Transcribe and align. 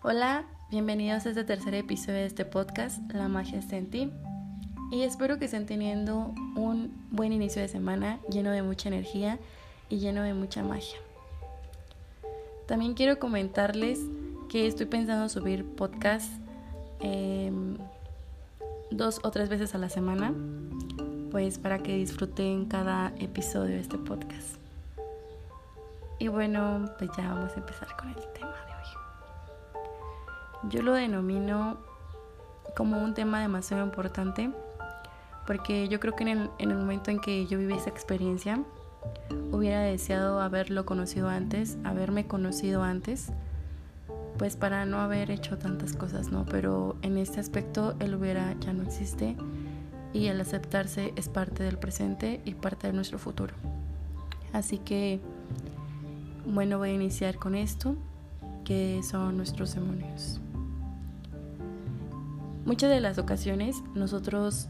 Hola, 0.00 0.44
bienvenidos 0.70 1.26
a 1.26 1.30
este 1.30 1.42
tercer 1.42 1.74
episodio 1.74 2.18
de 2.18 2.26
este 2.26 2.44
podcast, 2.44 3.00
La 3.12 3.26
magia 3.26 3.58
está 3.58 3.76
en 3.76 3.90
ti. 3.90 4.12
Y 4.92 5.02
espero 5.02 5.40
que 5.40 5.46
estén 5.46 5.66
teniendo 5.66 6.32
un 6.54 6.92
buen 7.10 7.32
inicio 7.32 7.60
de 7.60 7.66
semana 7.66 8.20
lleno 8.30 8.52
de 8.52 8.62
mucha 8.62 8.88
energía 8.88 9.40
y 9.88 9.98
lleno 9.98 10.22
de 10.22 10.34
mucha 10.34 10.62
magia. 10.62 10.98
También 12.66 12.94
quiero 12.94 13.18
comentarles 13.18 13.98
que 14.48 14.68
estoy 14.68 14.86
pensando 14.86 15.28
subir 15.28 15.64
podcast 15.64 16.30
em, 17.00 17.76
dos 18.92 19.18
o 19.24 19.32
tres 19.32 19.48
veces 19.48 19.74
a 19.74 19.78
la 19.78 19.88
semana, 19.88 20.32
pues 21.32 21.58
para 21.58 21.80
que 21.80 21.96
disfruten 21.96 22.66
cada 22.66 23.12
episodio 23.18 23.74
de 23.74 23.80
este 23.80 23.98
podcast. 23.98 24.58
Y 26.20 26.28
bueno, 26.28 26.88
pues 26.98 27.10
ya 27.16 27.34
vamos 27.34 27.50
a 27.56 27.56
empezar 27.56 27.96
con 27.96 28.10
el 28.10 28.32
tema. 28.32 28.37
Yo 30.64 30.82
lo 30.82 30.92
denomino 30.92 31.78
como 32.76 33.02
un 33.02 33.14
tema 33.14 33.40
demasiado 33.40 33.84
importante 33.84 34.50
porque 35.46 35.88
yo 35.88 35.98
creo 35.98 36.14
que 36.14 36.24
en 36.24 36.28
el, 36.28 36.50
en 36.58 36.70
el 36.70 36.76
momento 36.76 37.10
en 37.10 37.20
que 37.20 37.46
yo 37.46 37.58
viví 37.58 37.72
esa 37.72 37.88
experiencia, 37.88 38.62
hubiera 39.50 39.80
deseado 39.80 40.40
haberlo 40.40 40.84
conocido 40.84 41.28
antes, 41.28 41.78
haberme 41.84 42.26
conocido 42.26 42.82
antes, 42.82 43.32
pues 44.36 44.56
para 44.56 44.84
no 44.84 45.00
haber 45.00 45.30
hecho 45.30 45.58
tantas 45.58 45.94
cosas, 45.94 46.30
¿no? 46.30 46.44
Pero 46.44 46.96
en 47.02 47.16
este 47.16 47.40
aspecto 47.40 47.94
el 47.98 48.14
hubiera 48.14 48.54
ya 48.60 48.72
no 48.72 48.82
existe 48.82 49.36
y 50.12 50.26
el 50.26 50.40
aceptarse 50.40 51.12
es 51.16 51.28
parte 51.28 51.62
del 51.62 51.78
presente 51.78 52.40
y 52.44 52.54
parte 52.54 52.86
de 52.86 52.92
nuestro 52.92 53.18
futuro. 53.18 53.54
Así 54.52 54.78
que, 54.78 55.20
bueno, 56.46 56.78
voy 56.78 56.90
a 56.90 56.94
iniciar 56.94 57.36
con 57.36 57.54
esto, 57.54 57.96
que 58.64 59.00
son 59.02 59.36
nuestros 59.36 59.74
demonios. 59.74 60.40
Muchas 62.68 62.90
de 62.90 63.00
las 63.00 63.16
ocasiones 63.16 63.82
nosotros 63.94 64.68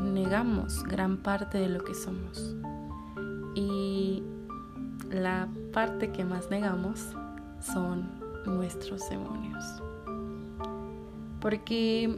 negamos 0.00 0.84
gran 0.84 1.16
parte 1.16 1.58
de 1.58 1.68
lo 1.68 1.82
que 1.82 1.92
somos. 1.92 2.54
Y 3.56 4.22
la 5.10 5.48
parte 5.72 6.12
que 6.12 6.24
más 6.24 6.48
negamos 6.48 7.00
son 7.60 8.08
nuestros 8.46 9.10
demonios. 9.10 9.64
Porque 11.40 12.16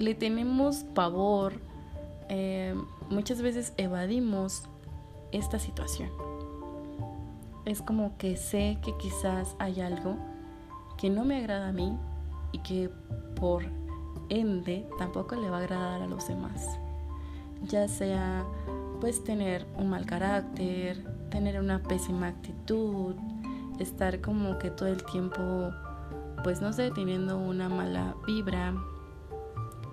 le 0.00 0.16
tenemos 0.16 0.78
pavor, 0.96 1.52
eh, 2.28 2.74
muchas 3.10 3.40
veces 3.40 3.72
evadimos 3.76 4.64
esta 5.30 5.60
situación. 5.60 6.10
Es 7.66 7.82
como 7.82 8.18
que 8.18 8.36
sé 8.36 8.78
que 8.82 8.96
quizás 8.96 9.54
hay 9.60 9.80
algo 9.80 10.16
que 10.96 11.08
no 11.08 11.24
me 11.24 11.36
agrada 11.36 11.68
a 11.68 11.72
mí 11.72 11.96
y 12.50 12.58
que 12.58 12.90
por 13.36 13.62
ende 14.28 14.88
tampoco 14.98 15.36
le 15.36 15.50
va 15.50 15.58
a 15.58 15.60
agradar 15.60 16.02
a 16.02 16.06
los 16.06 16.28
demás. 16.28 16.78
Ya 17.62 17.88
sea 17.88 18.44
pues 19.00 19.22
tener 19.22 19.66
un 19.76 19.90
mal 19.90 20.06
carácter, 20.06 21.04
tener 21.30 21.60
una 21.60 21.82
pésima 21.82 22.28
actitud, 22.28 23.14
estar 23.78 24.20
como 24.20 24.58
que 24.58 24.70
todo 24.70 24.88
el 24.88 25.04
tiempo 25.04 25.70
pues 26.42 26.60
no 26.60 26.72
sé, 26.72 26.90
teniendo 26.90 27.38
una 27.38 27.68
mala 27.68 28.14
vibra. 28.26 28.74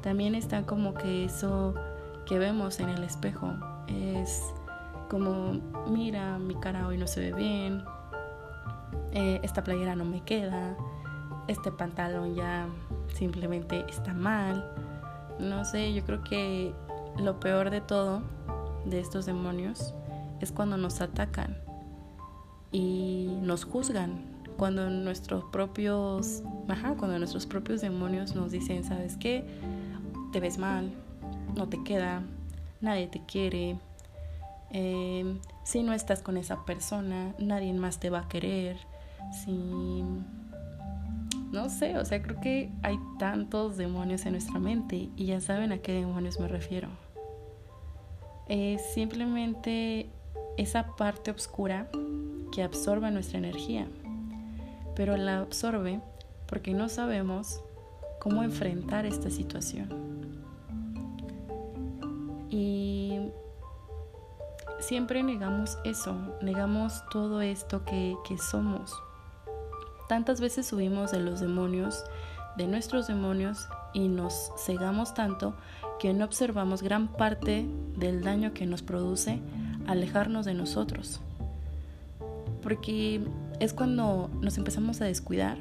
También 0.01 0.35
está 0.35 0.65
como 0.65 0.93
que 0.93 1.25
eso 1.25 1.73
que 2.25 2.37
vemos 2.37 2.79
en 2.79 2.89
el 2.89 3.03
espejo 3.03 3.53
es 3.87 4.53
como, 5.09 5.59
mira, 5.87 6.37
mi 6.39 6.55
cara 6.55 6.87
hoy 6.87 6.97
no 6.97 7.07
se 7.07 7.19
ve 7.19 7.33
bien, 7.33 7.83
eh, 9.11 9.39
esta 9.43 9.63
playera 9.63 9.95
no 9.95 10.05
me 10.05 10.21
queda, 10.21 10.75
este 11.47 11.71
pantalón 11.71 12.35
ya 12.35 12.67
simplemente 13.13 13.85
está 13.89 14.13
mal. 14.13 14.71
No 15.39 15.65
sé, 15.65 15.93
yo 15.93 16.03
creo 16.05 16.23
que 16.23 16.73
lo 17.17 17.39
peor 17.39 17.69
de 17.69 17.81
todo 17.81 18.21
de 18.85 18.99
estos 18.99 19.25
demonios 19.25 19.93
es 20.41 20.51
cuando 20.51 20.77
nos 20.77 21.01
atacan 21.01 21.57
y 22.71 23.37
nos 23.41 23.63
juzgan. 23.63 24.35
Cuando 24.57 24.89
nuestros 24.89 25.43
propios, 25.45 26.41
ajá, 26.69 26.95
cuando 26.95 27.17
nuestros 27.19 27.45
propios 27.45 27.81
demonios 27.81 28.35
nos 28.35 28.51
dicen, 28.51 28.85
¿sabes 28.85 29.17
qué? 29.17 29.45
Te 30.31 30.39
ves 30.39 30.57
mal, 30.57 30.93
no 31.55 31.67
te 31.67 31.83
queda, 31.83 32.23
nadie 32.79 33.07
te 33.07 33.21
quiere. 33.25 33.77
Em, 34.71 35.39
si 35.63 35.83
no 35.83 35.91
estás 35.93 36.21
con 36.21 36.37
esa 36.37 36.63
persona, 36.63 37.33
nadie 37.37 37.73
más 37.73 37.99
te 37.99 38.09
va 38.09 38.19
a 38.19 38.27
querer. 38.29 38.77
Si 39.43 40.03
no 41.55 41.69
sé, 41.69 41.97
o 41.97 42.05
sea, 42.05 42.21
creo 42.21 42.39
que 42.41 42.71
hay 42.83 42.99
tantos 43.17 43.77
demonios 43.77 44.25
en 44.25 44.33
nuestra 44.33 44.59
mente 44.59 45.09
y 45.15 45.25
ya 45.25 45.39
saben 45.39 45.71
a 45.71 45.77
qué 45.77 45.93
demonios 45.93 46.39
me 46.39 46.47
refiero. 46.47 46.89
Es 48.47 48.93
simplemente 48.93 50.09
esa 50.57 50.95
parte 50.95 51.31
oscura 51.31 51.89
que 52.51 52.61
absorbe 52.61 53.09
nuestra 53.09 53.37
energía, 53.37 53.87
pero 54.95 55.15
la 55.17 55.39
absorbe 55.39 56.01
porque 56.45 56.73
no 56.73 56.89
sabemos 56.89 57.61
cómo 58.19 58.43
enfrentar 58.43 59.05
esta 59.05 59.29
situación. 59.29 59.89
Y 62.49 63.31
siempre 64.79 65.23
negamos 65.23 65.77
eso, 65.85 66.15
negamos 66.41 67.01
todo 67.09 67.41
esto 67.41 67.85
que, 67.85 68.15
que 68.27 68.37
somos 68.37 68.93
Tantas 70.07 70.39
veces 70.39 70.67
subimos 70.67 71.11
de 71.11 71.19
los 71.19 71.39
demonios, 71.39 72.03
de 72.57 72.67
nuestros 72.67 73.07
demonios, 73.07 73.67
y 73.93 74.07
nos 74.07 74.51
cegamos 74.57 75.13
tanto 75.13 75.55
que 75.99 76.13
no 76.13 76.25
observamos 76.25 76.83
gran 76.83 77.07
parte 77.07 77.65
del 77.97 78.21
daño 78.21 78.53
que 78.53 78.65
nos 78.65 78.83
produce 78.83 79.39
alejarnos 79.87 80.45
de 80.45 80.53
nosotros. 80.53 81.21
Porque 82.61 83.21
es 83.59 83.73
cuando 83.73 84.29
nos 84.41 84.57
empezamos 84.57 84.99
a 85.01 85.05
descuidar 85.05 85.57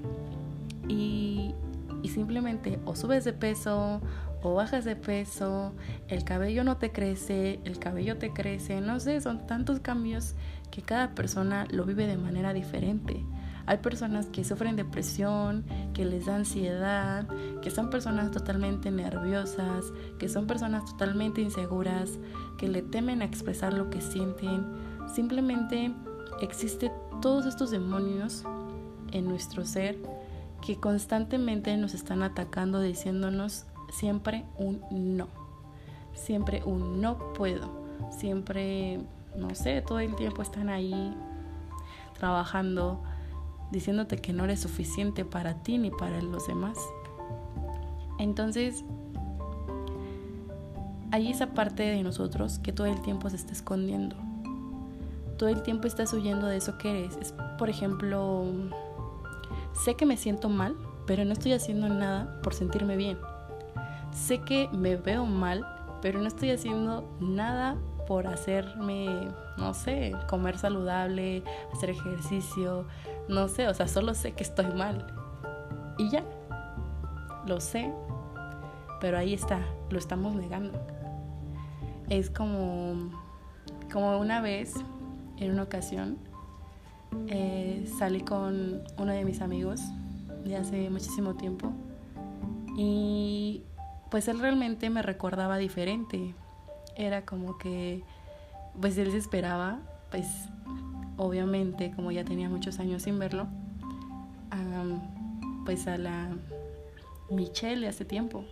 y, 0.88 1.54
y 2.02 2.08
simplemente 2.08 2.80
o 2.84 2.96
subes 2.96 3.24
de 3.24 3.32
peso 3.32 4.00
o 4.42 4.54
bajas 4.54 4.84
de 4.84 4.96
peso, 4.96 5.72
el 6.08 6.24
cabello 6.24 6.64
no 6.64 6.76
te 6.76 6.92
crece, 6.92 7.60
el 7.64 7.78
cabello 7.78 8.18
te 8.18 8.30
crece, 8.32 8.80
no 8.80 9.00
sé, 9.00 9.20
son 9.20 9.46
tantos 9.46 9.80
cambios 9.80 10.34
que 10.70 10.82
cada 10.82 11.14
persona 11.14 11.66
lo 11.70 11.84
vive 11.84 12.06
de 12.06 12.18
manera 12.18 12.52
diferente. 12.52 13.24
Hay 13.66 13.78
personas 13.78 14.26
que 14.26 14.44
sufren 14.44 14.76
depresión, 14.76 15.64
que 15.94 16.04
les 16.04 16.26
da 16.26 16.36
ansiedad, 16.36 17.26
que 17.62 17.70
son 17.70 17.90
personas 17.90 18.30
totalmente 18.30 18.90
nerviosas, 18.90 19.86
que 20.18 20.28
son 20.28 20.46
personas 20.46 20.84
totalmente 20.84 21.40
inseguras, 21.40 22.18
que 22.58 22.68
le 22.68 22.82
temen 22.82 23.22
a 23.22 23.24
expresar 23.24 23.72
lo 23.72 23.88
que 23.88 24.00
sienten. 24.00 24.66
Simplemente 25.14 25.94
existen 26.42 26.92
todos 27.22 27.46
estos 27.46 27.70
demonios 27.70 28.44
en 29.12 29.26
nuestro 29.26 29.64
ser 29.64 29.98
que 30.60 30.78
constantemente 30.78 31.76
nos 31.76 31.94
están 31.94 32.22
atacando 32.22 32.80
diciéndonos 32.80 33.66
siempre 33.90 34.44
un 34.58 34.82
no. 34.90 35.28
Siempre 36.12 36.62
un 36.64 37.00
no 37.00 37.32
puedo. 37.34 37.70
Siempre, 38.10 39.00
no 39.36 39.54
sé, 39.54 39.82
todo 39.82 40.00
el 40.00 40.14
tiempo 40.16 40.42
están 40.42 40.68
ahí 40.68 41.14
trabajando 42.18 43.02
diciéndote 43.70 44.18
que 44.18 44.32
no 44.32 44.44
eres 44.44 44.60
suficiente 44.60 45.24
para 45.24 45.62
ti 45.62 45.78
ni 45.78 45.90
para 45.90 46.20
los 46.22 46.46
demás. 46.46 46.78
Entonces, 48.18 48.84
hay 51.10 51.30
esa 51.30 51.48
parte 51.54 51.84
de 51.84 52.02
nosotros 52.02 52.58
que 52.58 52.72
todo 52.72 52.86
el 52.86 53.00
tiempo 53.02 53.30
se 53.30 53.36
está 53.36 53.52
escondiendo. 53.52 54.16
Todo 55.38 55.48
el 55.48 55.62
tiempo 55.62 55.86
estás 55.86 56.12
huyendo 56.12 56.46
de 56.46 56.56
eso 56.56 56.78
que 56.78 56.90
eres. 56.90 57.16
Es, 57.16 57.34
por 57.58 57.70
ejemplo, 57.70 58.44
sé 59.84 59.94
que 59.94 60.06
me 60.06 60.16
siento 60.16 60.48
mal, 60.48 60.76
pero 61.06 61.24
no 61.24 61.32
estoy 61.32 61.52
haciendo 61.52 61.88
nada 61.88 62.40
por 62.42 62.54
sentirme 62.54 62.96
bien. 62.96 63.18
Sé 64.12 64.40
que 64.40 64.68
me 64.72 64.96
veo 64.96 65.26
mal, 65.26 65.66
pero 66.02 66.20
no 66.20 66.28
estoy 66.28 66.50
haciendo 66.50 67.04
nada 67.20 67.76
por 68.06 68.26
hacerme, 68.26 69.28
no 69.56 69.74
sé, 69.74 70.14
comer 70.28 70.58
saludable, 70.58 71.42
hacer 71.72 71.90
ejercicio, 71.90 72.86
no 73.28 73.48
sé, 73.48 73.68
o 73.68 73.74
sea, 73.74 73.88
solo 73.88 74.14
sé 74.14 74.32
que 74.32 74.42
estoy 74.42 74.66
mal. 74.66 75.06
Y 75.98 76.10
ya, 76.10 76.24
lo 77.46 77.60
sé, 77.60 77.92
pero 79.00 79.18
ahí 79.18 79.34
está, 79.34 79.60
lo 79.90 79.98
estamos 79.98 80.34
negando. 80.34 80.80
Es 82.08 82.30
como, 82.30 83.10
como 83.92 84.18
una 84.18 84.40
vez, 84.40 84.74
en 85.38 85.52
una 85.52 85.62
ocasión, 85.62 86.18
eh, 87.28 87.88
salí 87.98 88.20
con 88.20 88.82
uno 88.98 89.12
de 89.12 89.24
mis 89.24 89.40
amigos 89.40 89.80
de 90.44 90.56
hace 90.56 90.90
muchísimo 90.90 91.34
tiempo 91.34 91.72
y 92.76 93.62
pues 94.10 94.28
él 94.28 94.40
realmente 94.40 94.90
me 94.90 95.02
recordaba 95.02 95.58
diferente. 95.58 96.34
Era 96.96 97.24
como 97.24 97.58
que, 97.58 98.02
pues 98.80 98.96
él 98.98 99.10
se 99.10 99.18
esperaba, 99.18 99.80
pues 100.10 100.26
obviamente, 101.16 101.92
como 101.94 102.10
ya 102.10 102.24
tenía 102.24 102.48
muchos 102.48 102.78
años 102.78 103.02
sin 103.02 103.18
verlo, 103.18 103.46
pues 105.64 105.86
a 105.86 105.96
la 105.96 106.36
Michelle 107.30 107.88
hace 107.88 108.04
tiempo. 108.04 108.44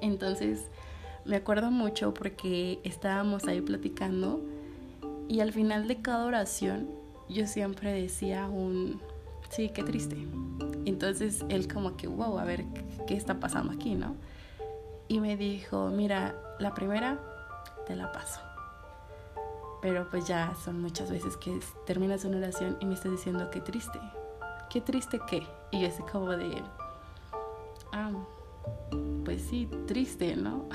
Entonces 0.00 0.66
me 1.24 1.36
acuerdo 1.36 1.70
mucho 1.70 2.14
porque 2.14 2.80
estábamos 2.84 3.44
ahí 3.44 3.60
platicando 3.60 4.40
y 5.28 5.40
al 5.40 5.52
final 5.52 5.88
de 5.88 6.02
cada 6.02 6.26
oración 6.26 6.88
yo 7.28 7.46
siempre 7.46 7.92
decía 7.92 8.48
un, 8.48 9.00
sí, 9.48 9.70
qué 9.70 9.82
triste. 9.82 10.16
Entonces 10.84 11.44
él 11.48 11.72
como 11.72 11.96
que, 11.96 12.06
wow, 12.06 12.38
a 12.38 12.44
ver, 12.44 12.64
¿qué 13.06 13.14
está 13.14 13.40
pasando 13.40 13.72
aquí, 13.72 13.94
no? 13.94 14.14
Y 15.08 15.20
me 15.20 15.36
dijo, 15.36 15.88
mira, 15.90 16.34
la 16.58 16.74
primera 16.74 17.18
te 17.86 17.96
la 17.96 18.12
paso. 18.12 18.40
Pero 19.82 20.08
pues 20.10 20.26
ya 20.26 20.54
son 20.62 20.80
muchas 20.80 21.10
veces 21.10 21.36
que 21.36 21.58
terminas 21.86 22.24
una 22.24 22.38
oración 22.38 22.76
y 22.80 22.86
me 22.86 22.94
estás 22.94 23.12
diciendo 23.12 23.48
qué 23.50 23.60
triste. 23.60 23.98
¿Qué 24.68 24.80
triste 24.80 25.20
qué? 25.28 25.42
Y 25.72 25.80
yo 25.80 25.88
así 25.88 26.02
como 26.10 26.30
de, 26.30 26.62
ah, 27.92 28.12
pues 29.24 29.42
sí, 29.42 29.68
triste, 29.86 30.36
¿no? 30.36 30.66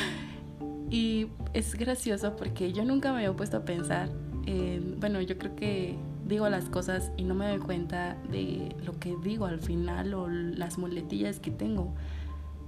y 0.90 1.28
es 1.52 1.74
gracioso 1.74 2.36
porque 2.36 2.72
yo 2.72 2.84
nunca 2.84 3.12
me 3.12 3.18
había 3.18 3.36
puesto 3.36 3.58
a 3.58 3.64
pensar, 3.64 4.10
bueno, 4.98 5.20
yo 5.20 5.38
creo 5.38 5.54
que 5.54 5.96
digo 6.26 6.48
las 6.48 6.66
cosas 6.66 7.10
y 7.16 7.24
no 7.24 7.34
me 7.34 7.48
doy 7.48 7.58
cuenta 7.58 8.16
de 8.30 8.74
lo 8.84 8.98
que 8.98 9.16
digo 9.22 9.46
al 9.46 9.60
final 9.60 10.14
o 10.14 10.28
las 10.28 10.78
muletillas 10.78 11.40
que 11.40 11.50
tengo. 11.50 11.92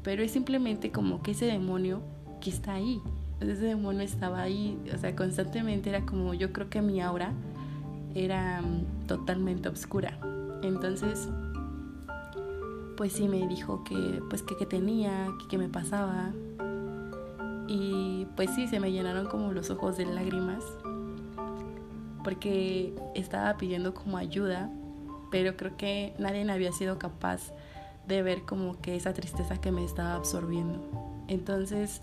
Pero 0.03 0.23
es 0.23 0.33
simplemente 0.33 0.91
como 0.91 1.23
que 1.23 1.31
ese 1.31 1.47
demonio 1.47 2.03
que 2.41 2.51
está 2.51 2.75
ahí, 2.75 3.01
ese 3.51 3.67
demonio 3.67 4.03
estaba 4.03 4.43
ahí, 4.43 4.79
o 4.95 4.99
sea, 4.99 5.15
constantemente 5.17 5.91
era 5.91 6.07
como 6.07 6.35
yo 6.35 6.53
creo 6.53 6.69
que 6.71 6.83
mi 6.83 7.01
aura 7.01 7.33
era 8.15 8.63
mm, 8.63 9.07
totalmente 9.07 9.69
oscura. 9.69 10.19
Entonces, 10.63 11.29
pues 12.97 13.13
sí 13.13 13.29
me 13.29 13.47
dijo 13.49 13.83
que 13.85 14.23
pues 14.29 14.43
que, 14.43 14.55
tenía, 14.67 15.29
que 15.41 15.49
qué 15.49 15.59
me 15.59 15.69
pasaba. 15.69 16.31
Y 17.69 18.27
pues 18.37 18.51
sí, 18.51 18.69
se 18.69 18.81
me 18.81 18.93
llenaron 18.93 19.27
como 19.27 19.53
los 19.53 19.71
ojos 19.71 19.97
de 19.97 20.07
lágrimas 20.07 20.63
porque 22.23 22.95
estaba 23.15 23.57
pidiendo 23.57 23.95
como 23.95 24.17
ayuda, 24.17 24.71
pero 25.31 25.57
creo 25.57 25.77
que 25.77 26.15
nadie 26.19 26.49
había 26.51 26.73
sido 26.73 26.99
capaz 26.99 27.53
de 28.07 28.23
ver 28.23 28.43
como 28.43 28.81
que 28.81 28.97
esa 28.97 29.13
tristeza 29.13 29.61
que 29.61 29.73
me 29.73 29.85
estaba 29.85 30.15
absorbiendo. 30.15 30.81
Entonces, 31.29 32.03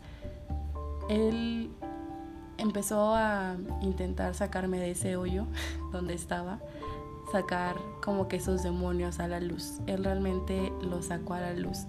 él 1.09 1.71
empezó 2.57 3.15
a 3.15 3.57
intentar 3.81 4.35
sacarme 4.35 4.79
de 4.79 4.91
ese 4.91 5.17
hoyo 5.17 5.47
donde 5.91 6.13
estaba, 6.13 6.59
sacar 7.31 7.75
como 8.01 8.27
que 8.27 8.37
esos 8.37 8.63
demonios 8.63 9.19
a 9.19 9.27
la 9.27 9.39
luz. 9.39 9.79
Él 9.87 10.03
realmente 10.03 10.71
los 10.81 11.05
sacó 11.07 11.33
a 11.33 11.41
la 11.41 11.53
luz. 11.53 11.85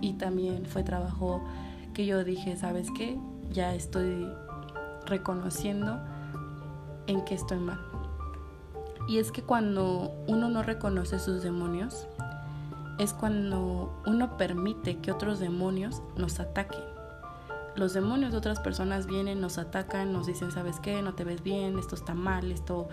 Y 0.00 0.14
también 0.14 0.66
fue 0.66 0.82
trabajo 0.82 1.42
que 1.92 2.06
yo 2.06 2.24
dije, 2.24 2.56
¿sabes 2.56 2.88
qué? 2.96 3.18
Ya 3.50 3.74
estoy 3.74 4.28
reconociendo 5.06 6.00
en 7.06 7.24
que 7.24 7.34
estoy 7.34 7.58
mal. 7.58 7.80
Y 9.08 9.18
es 9.18 9.32
que 9.32 9.42
cuando 9.42 10.12
uno 10.28 10.48
no 10.48 10.62
reconoce 10.62 11.18
sus 11.18 11.42
demonios, 11.42 12.06
es 12.98 13.12
cuando 13.12 13.92
uno 14.06 14.36
permite 14.36 14.98
que 14.98 15.10
otros 15.10 15.40
demonios 15.40 16.02
nos 16.16 16.38
ataquen 16.38 16.92
los 17.76 17.94
demonios 17.94 18.32
de 18.32 18.38
otras 18.38 18.60
personas 18.60 19.06
vienen, 19.06 19.40
nos 19.40 19.58
atacan, 19.58 20.12
nos 20.12 20.26
dicen, 20.26 20.52
¿sabes 20.52 20.78
qué? 20.80 21.02
No 21.02 21.14
te 21.14 21.24
ves 21.24 21.42
bien, 21.42 21.78
esto 21.78 21.94
está 21.94 22.14
mal, 22.14 22.52
esto 22.52 22.88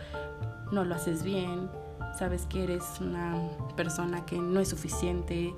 no 0.71 0.85
lo 0.85 0.95
haces 0.95 1.23
bien, 1.23 1.69
sabes 2.17 2.45
que 2.45 2.63
eres 2.63 2.83
una 3.01 3.35
persona 3.75 4.25
que 4.25 4.37
no 4.37 4.59
es 4.59 4.69
suficiente, 4.69 5.53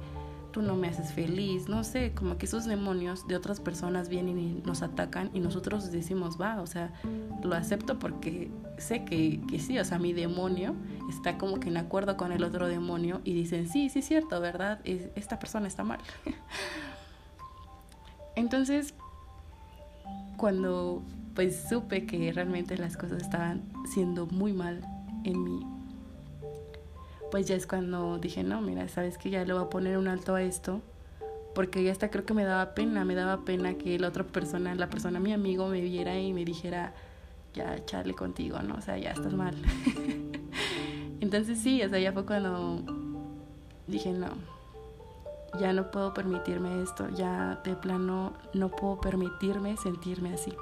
tú 0.52 0.62
no 0.62 0.76
me 0.76 0.88
haces 0.88 1.14
feliz, 1.14 1.70
no 1.70 1.84
sé, 1.84 2.14
como 2.14 2.38
que 2.38 2.46
esos 2.46 2.66
demonios 2.66 3.28
de 3.28 3.36
otras 3.36 3.60
personas 3.60 4.10
vienen 4.10 4.40
y 4.40 4.62
nos 4.66 4.82
atacan 4.82 5.30
y 5.34 5.40
nosotros 5.40 5.92
decimos, 5.92 6.40
va, 6.40 6.62
o 6.62 6.68
sea, 6.68 6.94
lo 7.44 7.56
acepto 7.56 8.00
porque 8.00 8.52
sé 8.78 9.06
que, 9.06 9.42
que 9.50 9.60
sí, 9.60 9.80
o 9.80 9.86
sea, 9.86 10.00
mi 10.00 10.14
demonio 10.14 10.76
está 11.10 11.38
como 11.38 11.60
que 11.60 11.70
en 11.70 11.78
acuerdo 11.78 12.18
con 12.18 12.32
el 12.32 12.44
otro 12.44 12.68
demonio 12.68 13.22
y 13.24 13.34
dicen, 13.34 13.70
sí, 13.70 13.90
sí 13.90 14.00
es 14.00 14.06
cierto, 14.06 14.40
¿verdad? 14.42 14.80
Esta 14.84 15.40
persona 15.40 15.68
está 15.68 15.84
mal. 15.84 16.00
Entonces, 18.36 18.94
cuando 20.42 21.04
pues 21.36 21.68
supe 21.70 22.08
que 22.08 22.34
realmente 22.34 22.76
las 22.76 22.98
cosas 22.98 23.22
estaban 23.22 23.62
siendo 23.86 24.26
muy 24.26 24.54
mal 24.54 24.82
en 25.24 25.44
mí, 25.44 25.62
pues 27.30 27.46
ya 27.46 27.56
es 27.56 27.68
cuando 27.68 28.18
dije, 28.18 28.44
no, 28.44 28.60
mira, 28.60 28.88
sabes 28.88 29.20
que 29.20 29.30
ya 29.30 29.46
le 29.46 29.54
voy 29.54 29.64
a 29.64 29.70
poner 29.70 30.00
un 30.00 30.08
alto 30.08 30.34
a 30.34 30.42
esto, 30.42 30.82
porque 31.54 31.84
ya 31.84 31.92
hasta 31.92 32.10
creo 32.10 32.26
que 32.26 32.34
me 32.34 32.44
daba 32.44 32.74
pena, 32.74 33.06
me 33.06 33.14
daba 33.14 33.46
pena 33.46 33.76
que 33.76 34.00
la 34.00 34.08
otra 34.08 34.24
persona, 34.24 34.74
la 34.74 34.90
persona, 34.90 35.20
mi 35.20 35.32
amigo, 35.32 35.68
me 35.68 35.80
viera 35.80 36.20
y 36.20 36.34
me 36.34 36.44
dijera, 36.44 36.96
ya, 37.54 37.86
charle 37.86 38.16
contigo, 38.16 38.60
¿no? 38.64 38.74
O 38.76 38.82
sea, 38.82 38.98
ya 38.98 39.12
estás 39.12 39.34
mal. 39.34 39.56
Entonces 41.22 41.60
sí, 41.60 41.84
o 41.84 41.90
sea, 41.90 42.00
ya 42.00 42.14
fue 42.14 42.26
cuando 42.26 42.82
dije, 43.86 44.12
no, 44.12 44.30
ya 45.60 45.74
no 45.74 45.92
puedo 45.92 46.14
permitirme 46.14 46.82
esto, 46.82 47.10
ya 47.10 47.60
de 47.64 47.76
plano 47.76 48.34
no 48.54 48.70
puedo 48.70 49.00
permitirme 49.00 49.78
sentirme 49.78 50.34
así. 50.34 50.54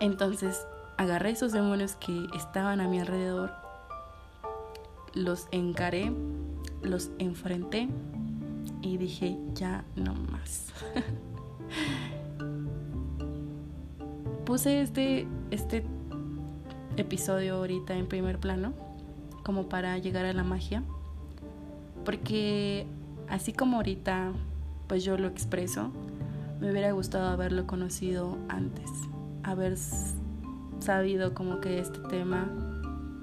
Entonces 0.00 0.66
agarré 0.96 1.30
esos 1.30 1.52
demonios 1.52 1.96
que 1.96 2.26
estaban 2.34 2.80
a 2.80 2.88
mi 2.88 3.00
alrededor, 3.00 3.52
los 5.14 5.48
encaré, 5.50 6.12
los 6.82 7.10
enfrenté 7.18 7.88
y 8.82 8.98
dije, 8.98 9.38
ya 9.54 9.84
no 9.96 10.14
más. 10.14 10.72
Puse 14.44 14.80
este, 14.80 15.26
este 15.50 15.84
episodio 16.96 17.56
ahorita 17.56 17.94
en 17.94 18.06
primer 18.06 18.38
plano 18.38 18.72
como 19.42 19.68
para 19.68 19.98
llegar 19.98 20.24
a 20.24 20.32
la 20.32 20.44
magia 20.44 20.84
porque 22.06 22.86
así 23.28 23.52
como 23.52 23.76
ahorita 23.76 24.32
pues 24.86 25.04
yo 25.04 25.16
lo 25.18 25.26
expreso, 25.26 25.90
me 26.60 26.70
hubiera 26.70 26.92
gustado 26.92 27.28
haberlo 27.28 27.66
conocido 27.66 28.36
antes, 28.48 28.90
haber 29.42 29.76
sabido 30.80 31.34
como 31.34 31.60
que 31.60 31.78
este 31.78 31.98
tema 32.08 32.48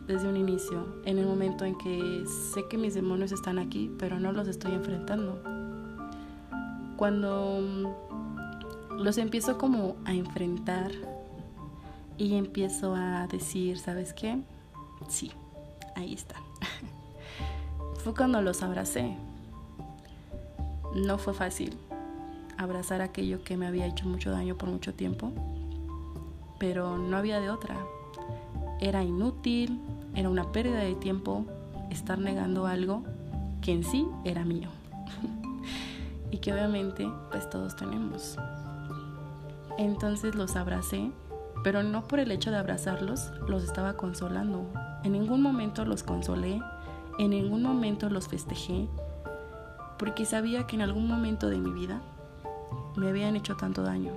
desde 0.08 0.28
un 0.28 0.36
inicio, 0.36 1.02
en 1.06 1.18
el 1.18 1.26
momento 1.26 1.64
en 1.64 1.78
que 1.78 2.26
sé 2.54 2.68
que 2.70 2.78
mis 2.78 2.94
demonios 2.94 3.32
están 3.32 3.58
aquí, 3.58 3.92
pero 3.98 4.20
no 4.20 4.32
los 4.34 4.48
estoy 4.48 4.74
enfrentando. 4.74 5.42
Cuando 6.98 7.96
los 8.98 9.18
empiezo 9.18 9.58
como 9.58 9.96
a 10.06 10.14
enfrentar 10.14 10.92
y 12.18 12.36
empiezo 12.36 12.96
a 12.96 13.28
decir, 13.28 13.80
¿sabes 13.80 14.14
qué? 14.14 14.40
Sí, 15.08 15.32
ahí 15.96 16.14
está. 16.14 16.36
Fue 18.04 18.14
cuando 18.14 18.42
los 18.42 18.62
abracé, 18.62 19.16
no 20.96 21.18
fue 21.18 21.34
fácil 21.34 21.78
abrazar 22.58 23.02
aquello 23.02 23.44
que 23.44 23.58
me 23.58 23.68
había 23.68 23.86
hecho 23.86 24.08
mucho 24.08 24.32
daño 24.32 24.56
por 24.56 24.70
mucho 24.70 24.94
tiempo, 24.94 25.32
pero 26.60 26.98
no 26.98 27.18
había 27.18 27.40
de 27.40 27.50
otra. 27.50 27.76
Era 28.80 29.04
inútil, 29.04 29.82
era 30.16 30.30
una 30.30 30.52
pérdida 30.52 30.80
de 30.80 30.96
tiempo 30.96 31.46
estar 31.90 32.20
negando 32.20 32.68
algo 32.68 33.04
que 33.62 33.72
en 33.72 33.84
sí 33.84 34.08
era 34.24 34.44
mío 34.44 34.70
y 36.32 36.38
que 36.38 36.54
obviamente 36.54 37.10
pues 37.32 37.50
todos 37.50 37.76
tenemos. 37.76 38.38
Entonces 39.78 40.36
los 40.36 40.56
abracé, 40.56 41.12
pero 41.64 41.82
no 41.82 42.08
por 42.08 42.20
el 42.20 42.32
hecho 42.32 42.52
de 42.52 42.58
abrazarlos, 42.58 43.32
los 43.48 43.64
estaba 43.64 43.94
consolando. 43.98 44.70
En 45.04 45.14
ningún 45.14 45.42
momento 45.42 45.86
los 45.86 46.04
consolé, 46.04 46.62
en 47.18 47.32
ningún 47.32 47.64
momento 47.64 48.10
los 48.10 48.28
festejé, 48.28 48.88
porque 49.98 50.26
sabía 50.26 50.68
que 50.68 50.76
en 50.76 50.82
algún 50.82 51.08
momento 51.08 51.50
de 51.50 51.58
mi 51.58 51.72
vida 51.72 52.02
me 52.96 53.10
habían 53.10 53.36
hecho 53.36 53.56
tanto 53.56 53.84
daño. 53.84 54.14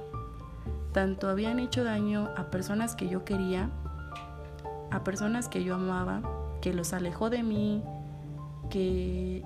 Tanto 0.92 1.28
habían 1.28 1.58
hecho 1.58 1.84
daño 1.84 2.30
a 2.36 2.50
personas 2.50 2.94
que 2.94 3.08
yo 3.08 3.24
quería, 3.24 3.70
a 4.90 5.04
personas 5.04 5.48
que 5.48 5.62
yo 5.62 5.74
amaba, 5.74 6.22
que 6.60 6.72
los 6.72 6.92
alejó 6.92 7.30
de 7.30 7.42
mí, 7.42 7.82
que 8.70 9.44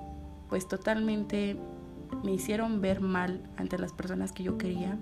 pues 0.49 0.67
totalmente 0.67 1.57
me 2.23 2.31
hicieron 2.31 2.81
ver 2.81 3.01
mal 3.01 3.41
ante 3.57 3.77
las 3.77 3.93
personas 3.93 4.31
que 4.31 4.43
yo 4.43 4.57
quería, 4.57 4.97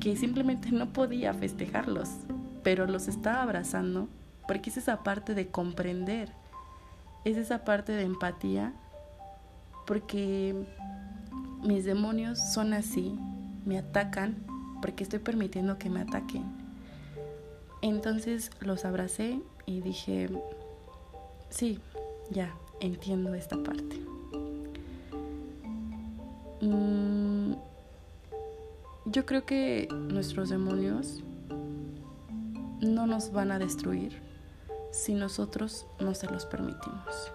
que 0.00 0.16
simplemente 0.16 0.70
no 0.70 0.92
podía 0.92 1.34
festejarlos, 1.34 2.08
pero 2.62 2.86
los 2.86 3.08
estaba 3.08 3.42
abrazando 3.42 4.08
porque 4.46 4.70
es 4.70 4.78
esa 4.78 5.02
parte 5.02 5.34
de 5.34 5.48
comprender, 5.48 6.32
es 7.24 7.36
esa 7.36 7.64
parte 7.64 7.92
de 7.92 8.02
empatía 8.02 8.72
porque 9.86 10.54
mis 11.62 11.84
demonios 11.84 12.38
son 12.38 12.72
así, 12.72 13.18
me 13.64 13.78
atacan 13.78 14.36
porque 14.80 15.04
estoy 15.04 15.18
permitiendo 15.18 15.78
que 15.78 15.90
me 15.90 16.00
ataquen. 16.00 16.44
Entonces 17.82 18.50
los 18.60 18.84
abracé 18.84 19.40
y 19.66 19.80
dije, 19.80 20.28
sí, 21.48 21.80
ya, 22.30 22.54
entiendo 22.80 23.34
esta 23.34 23.56
parte. 23.62 24.00
Mm, 26.60 27.54
yo 29.06 29.24
creo 29.24 29.44
que 29.46 29.88
nuestros 29.92 30.50
demonios 30.50 31.22
no 32.80 33.06
nos 33.06 33.32
van 33.32 33.52
a 33.52 33.58
destruir 33.58 34.20
si 34.90 35.14
nosotros 35.14 35.86
no 36.00 36.14
se 36.14 36.26
los 36.26 36.46
permitimos. 36.46 37.32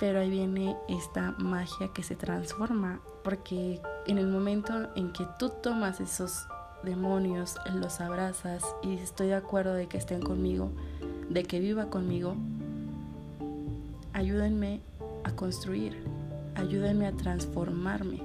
Pero 0.00 0.20
ahí 0.20 0.30
viene 0.30 0.78
esta 0.88 1.32
magia 1.32 1.88
que 1.92 2.02
se 2.02 2.16
transforma, 2.16 3.02
porque 3.22 3.82
en 4.06 4.16
el 4.16 4.26
momento 4.26 4.88
en 4.96 5.12
que 5.12 5.26
tú 5.38 5.50
tomas 5.62 6.00
esos 6.00 6.46
demonios, 6.82 7.56
los 7.74 8.00
abrazas 8.00 8.64
y 8.82 8.94
estoy 8.94 9.26
de 9.26 9.34
acuerdo 9.34 9.74
de 9.74 9.88
que 9.88 9.98
estén 9.98 10.22
conmigo, 10.22 10.72
de 11.28 11.42
que 11.42 11.60
viva 11.60 11.90
conmigo, 11.90 12.34
ayúdenme 14.14 14.80
a 15.24 15.32
construir, 15.32 16.02
ayúdenme 16.54 17.06
a 17.06 17.12
transformarme. 17.12 18.22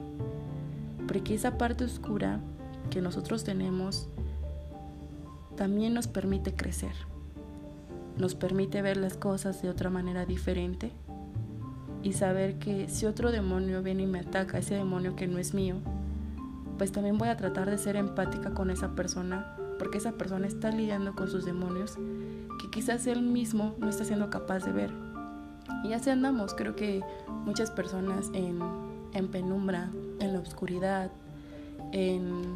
Porque 1.09 1.35
esa 1.35 1.57
parte 1.57 1.83
oscura 1.83 2.39
que 2.89 3.01
nosotros 3.01 3.43
tenemos 3.43 4.07
también 5.57 5.93
nos 5.93 6.07
permite 6.07 6.55
crecer, 6.55 6.93
nos 8.17 8.33
permite 8.33 8.81
ver 8.81 8.95
las 8.95 9.17
cosas 9.17 9.61
de 9.61 9.69
otra 9.69 9.89
manera 9.89 10.25
diferente 10.25 10.93
y 12.05 12.13
saber 12.13 12.59
que 12.59 12.87
si 12.87 13.05
otro 13.05 13.31
demonio 13.31 13.81
viene 13.81 14.03
y 14.03 14.07
me 14.07 14.19
ataca, 14.19 14.59
ese 14.59 14.75
demonio 14.75 15.15
que 15.15 15.27
no 15.27 15.39
es 15.39 15.53
mío, 15.53 15.77
pues 16.77 16.91
también 16.91 17.17
voy 17.17 17.29
a 17.29 17.35
tratar 17.35 17.69
de 17.69 17.77
ser 17.77 17.95
empática 17.95 18.53
con 18.53 18.69
esa 18.69 18.95
persona, 18.95 19.57
porque 19.79 19.97
esa 19.97 20.11
persona 20.13 20.45
está 20.45 20.69
lidiando 20.69 21.15
con 21.15 21.29
sus 21.29 21.43
demonios 21.45 21.97
que 22.61 22.69
quizás 22.69 23.07
él 23.07 23.21
mismo 23.23 23.75
no 23.79 23.89
está 23.89 24.05
siendo 24.05 24.29
capaz 24.29 24.59
de 24.65 24.71
ver. 24.71 24.91
Y 25.83 25.93
así 25.93 26.11
andamos, 26.11 26.53
creo 26.53 26.75
que 26.75 27.01
muchas 27.43 27.71
personas 27.71 28.29
en, 28.33 28.59
en 29.13 29.27
penumbra, 29.27 29.89
en 30.19 30.33
la 30.33 30.39
oscuridad, 30.39 31.11
en 31.91 32.55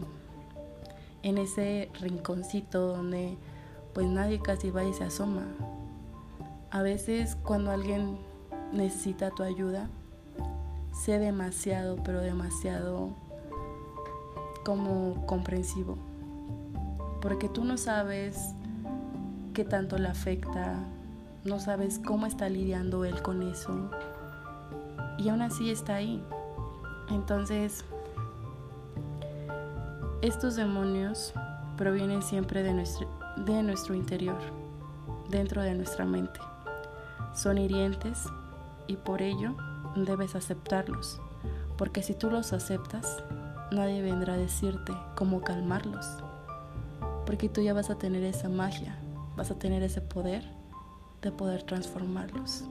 en 1.23 1.37
ese 1.37 1.89
rinconcito 1.99 2.87
donde 2.87 3.37
pues 3.93 4.07
nadie 4.07 4.39
casi 4.39 4.69
va 4.69 4.83
y 4.83 4.93
se 4.93 5.03
asoma. 5.03 5.43
A 6.71 6.81
veces 6.81 7.35
cuando 7.43 7.71
alguien 7.71 8.17
necesita 8.71 9.31
tu 9.31 9.43
ayuda, 9.43 9.89
sé 10.93 11.19
demasiado, 11.19 11.97
pero 12.03 12.21
demasiado 12.21 13.09
como 14.63 15.25
comprensivo. 15.25 15.97
Porque 17.21 17.49
tú 17.49 17.63
no 17.65 17.77
sabes 17.77 18.53
qué 19.53 19.65
tanto 19.65 19.97
le 19.97 20.07
afecta, 20.07 20.75
no 21.43 21.59
sabes 21.59 21.99
cómo 22.05 22.25
está 22.25 22.49
lidiando 22.49 23.05
él 23.05 23.21
con 23.21 23.41
eso. 23.43 23.89
Y 25.17 25.29
aún 25.29 25.41
así 25.41 25.69
está 25.69 25.95
ahí. 25.95 26.23
Entonces, 27.09 27.83
estos 30.21 30.55
demonios 30.55 31.33
provienen 31.77 32.21
siempre 32.21 32.61
de 32.63 32.73
nuestro, 32.73 33.07
de 33.37 33.63
nuestro 33.63 33.95
interior, 33.95 34.39
dentro 35.29 35.61
de 35.61 35.73
nuestra 35.75 36.05
mente. 36.05 36.39
Son 37.33 37.57
hirientes 37.57 38.25
y 38.89 38.97
por 38.97 39.21
ello 39.21 39.55
debes 39.95 40.35
aceptarlos, 40.35 41.21
porque 41.77 42.01
si 42.01 42.15
tú 42.15 42.31
los 42.31 42.53
aceptas, 42.53 43.23
nadie 43.71 44.01
vendrá 44.01 44.33
a 44.33 44.37
decirte 44.37 44.93
cómo 45.15 45.41
calmarlos, 45.41 46.07
porque 47.25 47.49
tú 47.49 47.61
ya 47.61 47.73
vas 47.73 47.91
a 47.91 47.99
tener 47.99 48.23
esa 48.23 48.49
magia, 48.49 48.99
vas 49.37 49.51
a 49.51 49.59
tener 49.59 49.83
ese 49.83 50.01
poder 50.01 50.43
de 51.21 51.31
poder 51.31 51.63
transformarlos. 51.63 52.65